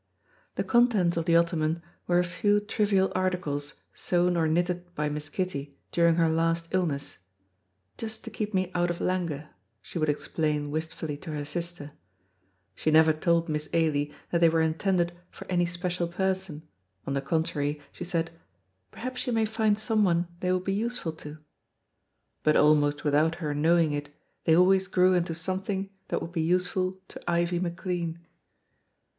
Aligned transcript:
The 0.55 0.63
contents 0.63 1.15
of 1.15 1.25
the 1.25 1.35
ottoman 1.35 1.79
were 2.07 2.17
a 2.17 2.23
few 2.23 2.59
trivial 2.59 3.11
articles 3.13 3.75
sewn 3.93 4.35
or 4.35 4.47
knitted 4.47 4.95
by 4.95 5.09
Miss 5.09 5.29
Kitty 5.29 5.77
during 5.91 6.15
her 6.15 6.27
last 6.27 6.69
illness, 6.71 7.19
"just 7.99 8.23
to 8.23 8.31
keep 8.31 8.51
me 8.51 8.71
out 8.73 8.89
of 8.89 8.99
languor," 8.99 9.49
she 9.79 9.99
would 9.99 10.09
explain 10.09 10.71
wistfully 10.71 11.17
to 11.17 11.29
her 11.33 11.45
sister. 11.45 11.91
She 12.73 12.89
never 12.89 13.13
told 13.13 13.47
Miss 13.47 13.69
Ailie 13.73 14.11
that 14.31 14.41
they 14.41 14.49
were 14.49 14.61
intended 14.61 15.13
for 15.29 15.45
any 15.51 15.67
special 15.67 16.07
person; 16.07 16.67
on 17.05 17.13
the 17.13 17.21
contrary, 17.21 17.79
she 17.91 18.03
said, 18.03 18.31
"Perhaps 18.89 19.27
you 19.27 19.33
may 19.33 19.45
find 19.45 19.77
someone 19.77 20.27
they 20.39 20.51
will 20.51 20.59
be 20.59 20.73
useful 20.73 21.11
to," 21.17 21.37
but 22.41 22.55
almost 22.57 23.03
without 23.03 23.35
her 23.35 23.53
knowing 23.53 23.91
it 23.93 24.09
they 24.45 24.55
always 24.57 24.87
grew 24.87 25.13
into 25.13 25.35
something 25.35 25.91
that 26.07 26.23
would 26.23 26.31
be 26.31 26.41
useful 26.41 26.99
to 27.09 27.21
Ivie 27.29 27.59
McLean. 27.59 28.25